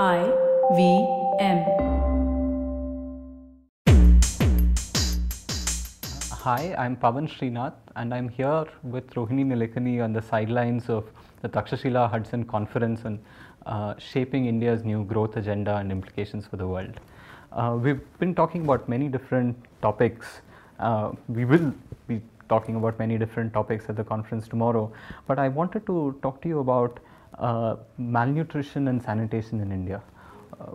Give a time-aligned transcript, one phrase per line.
[0.00, 0.32] I
[0.74, 1.06] V
[1.38, 1.58] M.
[6.30, 11.04] Hi, I'm Pavan Srinath and I'm here with Rohini Nilekani on the sidelines of
[11.42, 13.18] the Takshashila Hudson Conference on
[13.66, 16.98] uh, shaping India's new growth agenda and implications for the world.
[17.52, 20.40] Uh, we've been talking about many different topics.
[20.80, 21.70] Uh, we will
[22.08, 24.90] be talking about many different topics at the conference tomorrow,
[25.26, 26.98] but I wanted to talk to you about
[27.98, 30.00] malnutrition and sanitation in India.
[30.60, 30.66] Uh,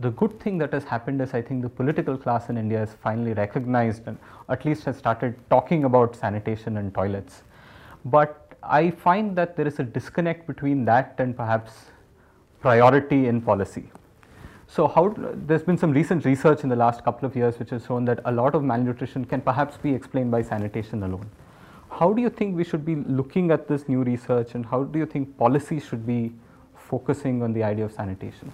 [0.00, 2.94] the good thing that has happened is I think the political class in India has
[3.02, 7.42] finally recognized and at least has started talking about sanitation and toilets.
[8.04, 11.72] But I find that there is a disconnect between that and perhaps
[12.60, 13.90] priority in policy.
[14.66, 17.84] So how there's been some recent research in the last couple of years which has
[17.86, 21.30] shown that a lot of malnutrition can perhaps be explained by sanitation alone.
[21.98, 24.98] How do you think we should be looking at this new research and how do
[24.98, 26.32] you think policy should be
[26.74, 28.52] focusing on the idea of sanitation?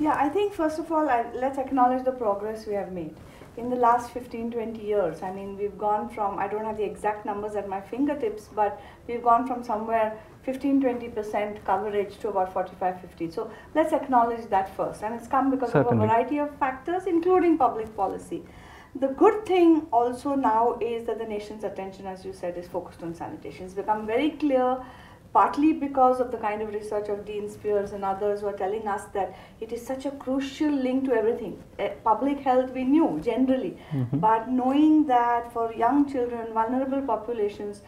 [0.00, 3.14] Yeah, I think first of all, I, let's acknowledge the progress we have made.
[3.58, 6.84] In the last 15, 20 years, I mean, we've gone from, I don't have the
[6.84, 12.52] exact numbers at my fingertips, but we've gone from somewhere 15, 20% coverage to about
[12.54, 13.30] 45, 50.
[13.30, 15.02] So let's acknowledge that first.
[15.02, 15.98] And it's come because Certainly.
[15.98, 18.42] of a variety of factors, including public policy.
[18.94, 23.02] The good thing also now is that the nation's attention, as you said, is focused
[23.02, 23.66] on sanitation.
[23.66, 24.78] It's become very clear,
[25.32, 28.88] partly because of the kind of research of Dean Spears and others who are telling
[28.88, 31.62] us that it is such a crucial link to everything.
[31.78, 33.76] Eh, public health we knew generally,
[34.14, 37.82] but knowing that for young children, vulnerable populations,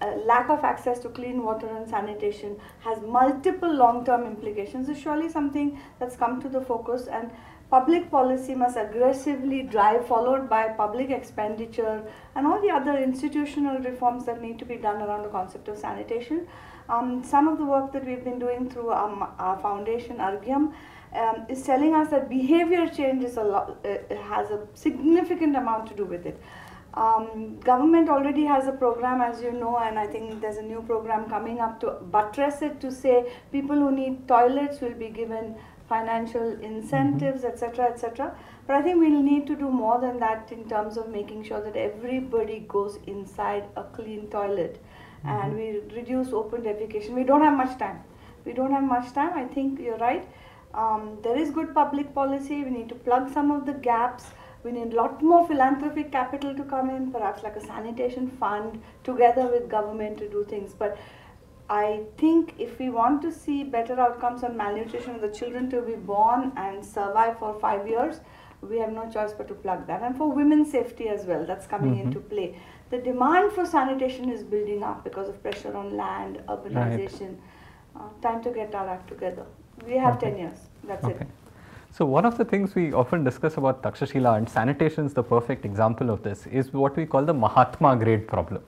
[0.00, 5.28] uh, lack of access to clean water and sanitation has multiple long-term implications is surely
[5.28, 7.30] something that's come to the focus and
[7.70, 12.02] public policy must aggressively drive followed by public expenditure
[12.34, 15.76] and all the other institutional reforms that need to be done around the concept of
[15.76, 16.46] sanitation.
[16.88, 20.72] Um, some of the work that we've been doing through um, our foundation Arghyam
[21.12, 25.88] um, is telling us that behavior change is a lot, uh, has a significant amount
[25.88, 26.40] to do with it.
[26.94, 30.82] Um, government already has a program, as you know, and I think there's a new
[30.82, 35.56] program coming up to buttress it to say people who need toilets will be given
[35.88, 38.36] financial incentives, etc., etc.
[38.66, 41.60] But I think we'll need to do more than that in terms of making sure
[41.60, 44.80] that everybody goes inside a clean toilet,
[45.24, 47.10] and we reduce open defecation.
[47.10, 48.02] We don't have much time.
[48.44, 49.32] We don't have much time.
[49.34, 50.28] I think you're right.
[50.74, 52.62] Um, there is good public policy.
[52.62, 54.24] We need to plug some of the gaps.
[54.62, 58.82] We need a lot more philanthropic capital to come in, perhaps like a sanitation fund
[59.04, 60.74] together with government to do things.
[60.76, 60.98] But
[61.68, 65.82] I think if we want to see better outcomes on malnutrition of the children to
[65.82, 68.20] be born and survive for five years,
[68.62, 70.02] we have no choice but to plug that.
[70.02, 72.58] And for women's safety as well, that's coming into play.
[72.90, 77.36] The demand for sanitation is building up because of pressure on land, urbanization.
[77.96, 79.44] Uh, time to get our act together.
[79.86, 80.30] We have Okay.
[80.30, 80.58] 10 years.
[80.84, 81.14] That's Okay.
[81.14, 81.26] it.
[81.90, 85.64] So one of the things we often discuss about Takshashila and sanitation is the perfect
[85.64, 88.62] example of this is what we call the Mahatma grade problem.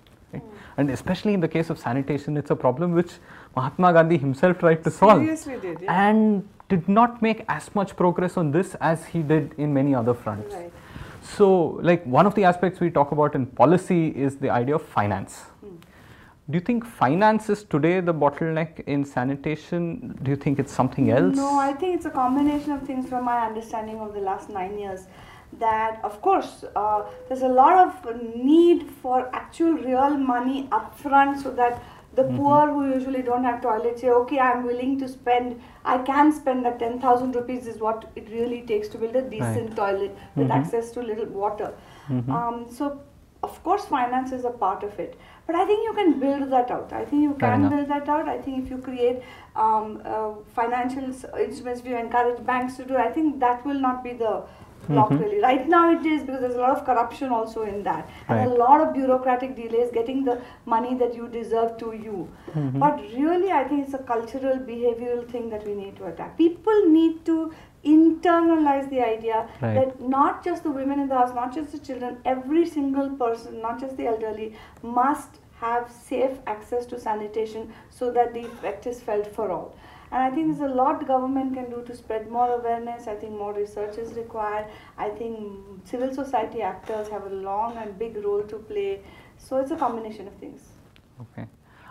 [0.79, 3.11] And especially in the case of sanitation, it's a problem which
[3.57, 6.09] Mahatma Gandhi himself tried to solve Seriously did, yeah.
[6.09, 10.15] and did not make as much progress on this as he did in many other
[10.15, 10.55] fronts.
[10.55, 10.73] Right.
[11.21, 14.83] So, like one of the aspects we talk about in policy is the idea of
[14.83, 15.41] finance.
[15.61, 15.75] Hmm.
[16.49, 20.17] Do you think finance is today the bottleneck in sanitation?
[20.23, 21.37] Do you think it's something else?
[21.37, 24.79] No, I think it's a combination of things from my understanding of the last nine
[24.79, 25.09] years.
[25.53, 31.51] That, of course, uh, there's a lot of need for actual real money upfront so
[31.53, 31.83] that
[32.15, 36.33] the poor who usually don't have toilets say, okay, I'm willing to spend, I can
[36.33, 40.49] spend that 10,000 rupees is what it really takes to build a decent toilet with
[40.49, 40.57] Mhm.
[40.61, 41.73] access to little water.
[42.09, 42.29] Mhm.
[42.39, 42.99] Um, so,
[43.43, 45.17] of course, finance is a part of it.
[45.47, 46.93] But I think you can build that out.
[46.93, 48.29] I think you can build that out.
[48.29, 49.23] I think if you create
[49.57, 54.03] um, uh, financial instruments, if you encourage banks to do, I think that will not
[54.05, 54.43] be the
[54.89, 55.21] block Mhm.
[55.23, 55.41] really.
[55.45, 58.55] Right now it is because there's a lot of corruption also in that, and a
[58.65, 60.37] lot of bureaucratic delays getting the
[60.75, 62.29] money that you deserve to you.
[62.55, 62.79] Mhm.
[62.85, 66.37] But really, I think it's a cultural, behavioral thing that we need to attack.
[66.37, 67.39] People need to
[67.85, 69.75] internalize the idea Right.
[69.75, 73.61] that not just the women in the house, not just the children, every single person,
[73.67, 79.01] not just the elderly, must have safe access to sanitation so that the effect is
[79.03, 79.75] felt for all.
[80.11, 83.07] And I think there's a lot government can do to spread more awareness.
[83.07, 84.67] I think more research is required.
[84.97, 85.37] I think
[85.85, 89.01] civil society actors have a long and big role to play.
[89.37, 90.61] So it's a combination of things.
[91.21, 91.47] Okay.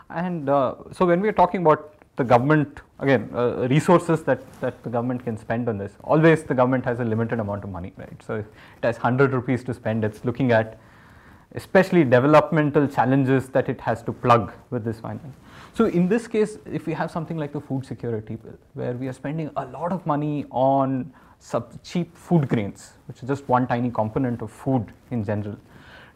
[0.09, 4.81] And uh, so when we are talking about the government, again, uh, resources that, that
[4.83, 7.93] the government can spend on this, always the government has a limited amount of money,
[7.97, 8.23] right?
[8.23, 10.79] So if it has 100 rupees to spend, it's looking at
[11.57, 15.35] especially developmental challenges that it has to plug with this finance.
[15.73, 19.07] So in this case, if we have something like the food security bill, where we
[19.07, 23.67] are spending a lot of money on sub cheap food grains, which is just one
[23.67, 25.57] tiny component of food in general,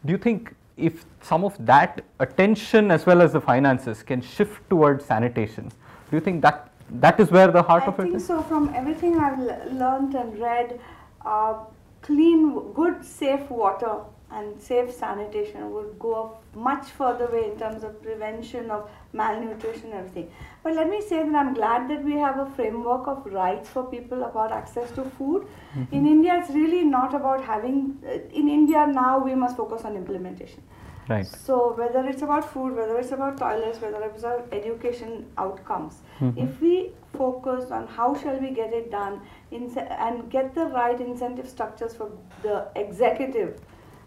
[0.06, 4.70] do you think if some of that attention as well as the finances can shift
[4.70, 5.70] towards sanitation,
[6.10, 6.72] do you think that
[7.06, 8.42] that is where the heart I of it think so.
[8.42, 9.40] From everything I've
[9.72, 10.80] learned and read,
[11.26, 11.54] uh,
[12.02, 14.00] clean, good, safe water
[14.33, 19.92] and safe sanitation would go a much further way in terms of prevention of malnutrition
[19.92, 20.30] and everything.
[20.63, 23.83] But let me say that I'm glad that we have a framework of rights for
[23.83, 25.48] people about access to food.
[25.92, 27.98] In India, it's really not about having.
[28.06, 30.63] Uh, in India now, we must focus on implementation.
[31.10, 31.25] Right.
[31.25, 36.38] So whether it's about food, whether it's about toilets, whether it's about education outcomes, Mhm.
[36.44, 36.75] if we
[37.18, 39.19] focus on how shall we get it done
[39.51, 42.10] and get the right incentive structures for
[42.44, 43.60] the executive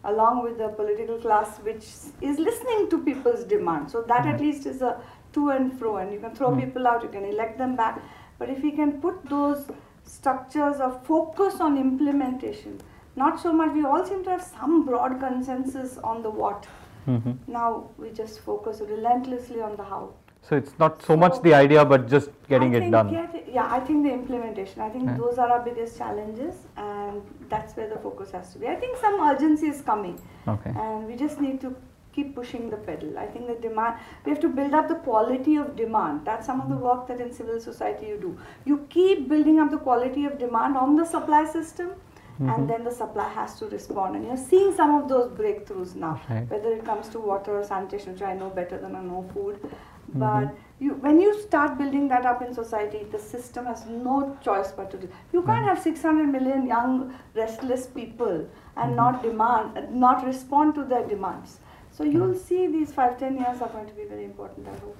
[0.04, 1.84] along with the political class which
[2.20, 3.90] is listening to people's demand.
[3.90, 4.40] So that at Mhm.
[4.40, 5.00] least is a
[5.32, 6.64] to and fro and you can throw Mhm.
[6.64, 8.00] people out, you can elect them back.
[8.38, 9.66] But if we can put those
[10.04, 12.78] structures of focus on implementation,
[13.16, 16.68] not so much, we all seem to have some broad consensus on the what.
[17.06, 17.36] Mhm.
[17.46, 20.10] Now we just focus relentlessly on the how.
[20.48, 23.10] So it's not so much the idea, but just getting it done.
[23.10, 24.82] get yeah, I think the implementation.
[24.82, 25.16] I think Yeah.
[25.16, 28.68] those are our biggest challenges, and that's where the focus has to be.
[28.68, 30.18] I think some urgency is coming,
[30.54, 30.72] Okay.
[30.84, 31.74] and we just need to
[32.16, 33.16] keep pushing the pedal.
[33.18, 33.94] I think the demand.
[34.24, 36.20] We have to build up the quality of demand.
[36.30, 38.36] That's some of the work that in civil society you do.
[38.72, 41.94] You keep building up the quality of demand on the supply system.
[42.36, 42.52] Mhm.
[42.52, 46.14] And then the supply has to respond, and you're seeing some of those breakthroughs now.
[46.28, 46.48] Right.
[46.54, 49.58] Whether it comes to water or sanitation, which I know better than I know food,
[49.64, 50.03] Mm-hmm.
[50.14, 54.72] But you, when you start building that up in society, the system has no choice
[54.72, 55.08] but to do.
[55.32, 55.68] You can't Mm-hmm.
[55.68, 58.46] have 600 million young, restless people
[58.76, 58.96] and Mhm.
[58.96, 61.58] not demand, not respond to their demands.
[61.90, 64.66] So you'll see these five, ten years are going to be very important.
[64.68, 64.96] I hope.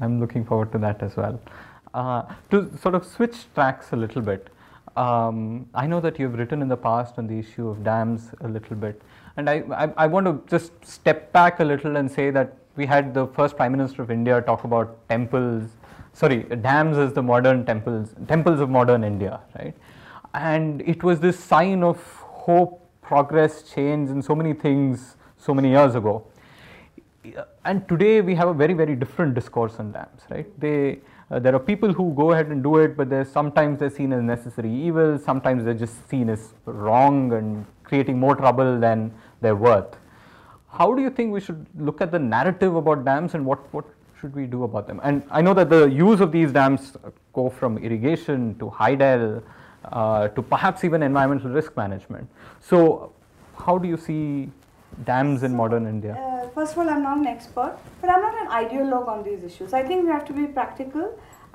[0.00, 1.40] I'm looking forward to that as well.
[1.94, 4.48] Uh, to sort of switch tracks a little bit,
[4.96, 8.48] um, I know that you've written in the past on the issue of dams a
[8.48, 9.00] little bit,
[9.36, 12.86] and I, I, I want to just step back a little and say that we
[12.86, 15.70] had the first Prime Minister of India talk about temples,
[16.12, 19.74] sorry, dams as the modern temples, temples of modern India, right?
[20.34, 25.70] And it was this sign of hope, progress, change, and so many things so many
[25.70, 26.26] years ago.
[27.64, 30.60] And today we have a very very different discourse on dams right?
[30.60, 30.98] They
[31.30, 34.12] uh, there are people who go ahead and do it but there's sometimes they're seen
[34.12, 39.10] as necessary evil sometimes they're just seen as wrong and creating more trouble than
[39.40, 39.96] they're worth
[40.78, 43.84] how do you think we should look at the narrative about dams and what what
[44.20, 46.96] should we do about them and i know that the use of these dams
[47.38, 49.24] go from irrigation to hydel
[49.98, 52.26] uh, to perhaps even environmental risk management
[52.70, 53.12] so
[53.66, 54.22] how do you see
[55.10, 58.34] dams in modern india Uh, first of all, I'm not an expert, but I'm not
[58.42, 59.72] an ideologue on these issues.
[59.78, 61.06] I think we have to be practical.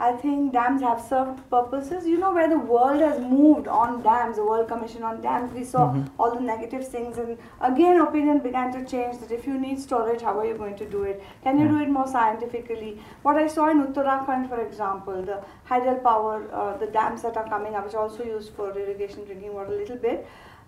[0.02, 2.06] I think dams have served purposes.
[2.08, 5.52] You know where the world has moved on dams, the World Commission on Dams.
[5.54, 6.06] We saw Mhm.
[6.18, 9.18] all the negative things, and again, opinion began to change.
[9.24, 11.26] That if you need storage, how are you going to do it?
[11.48, 12.94] Can you do it more scientifically?
[13.28, 15.42] What I saw in Uttarakhand, for example, the
[15.74, 19.54] hydropower, uh, the dams that are coming up, which are also used for irrigation, drinking
[19.60, 20.26] water, a little bit.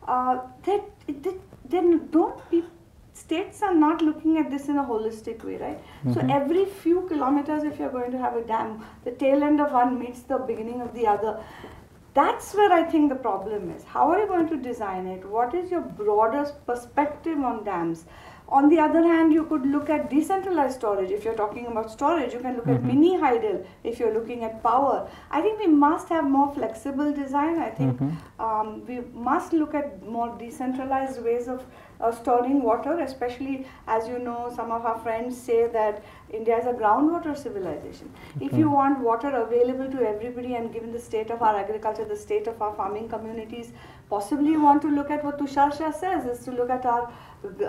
[0.07, 1.35] Uh, that they,
[1.73, 1.81] they
[2.19, 2.69] don't people
[3.13, 5.79] states are not looking at this in a holistic way, right?
[6.13, 6.31] So Mhm.
[6.31, 9.99] every few kilometers, if you're going to have a dam, the tail end of one
[9.99, 11.39] meets the beginning of the other.
[12.13, 13.83] That's where I think the problem is.
[13.85, 15.25] How are you going to design it?
[15.25, 18.05] What is your broader perspective on dams?
[18.59, 21.11] On the other hand, you could look at decentralized storage.
[21.17, 22.89] If you're talking about storage, you can look at Mhm.
[22.93, 23.59] mini hydel.
[23.91, 24.95] If you're looking at power,
[25.37, 27.61] I think we must have more flexible design.
[27.67, 28.09] I think Mhm.
[28.47, 28.97] um, we
[29.29, 31.63] must look at more decentralized ways of
[32.01, 33.55] uh, storing water, especially
[33.95, 35.99] as you know, some of our friends say that
[36.39, 38.07] India is a groundwater civilization.
[38.47, 42.15] If you want water available to everybody, and given the state of our agriculture, the
[42.23, 43.71] state of our farming communities,
[44.11, 47.03] possibly you want to look at what Tushar Shah says is to look at our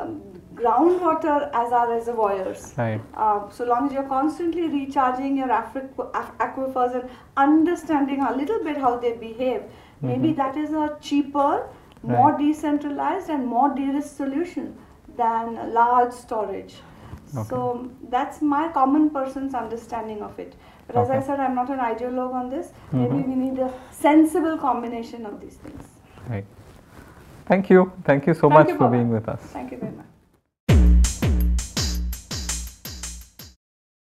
[0.00, 0.14] um,
[0.62, 2.64] groundwater as our reservoirs.
[2.78, 7.10] right Uh, so long as you're constantly recharging your aquifers and
[7.46, 9.62] understanding a little bit how they behave,
[10.10, 10.36] maybe Mhm.
[10.42, 11.50] that is a cheaper,
[12.14, 12.38] more Right.
[12.44, 14.66] decentralized, and more de-risk solution
[15.22, 16.74] than large storage.
[17.34, 17.48] Okay.
[17.50, 17.64] So
[18.14, 20.56] that's my common person's understanding of it.
[20.86, 22.72] But as I said, I'm not an ideologue on this.
[22.92, 23.28] Maybe Mhm.
[23.32, 23.72] we need a
[24.04, 25.88] sensible combination of these things.
[26.28, 26.44] Right.
[27.46, 27.92] Thank you.
[28.04, 29.40] Thank you so Thank much you, for being with us.
[29.40, 30.06] Thank you very much.